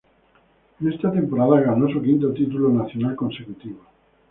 [0.79, 3.81] En esta temporada ganó su quinto título nacional consecutivo.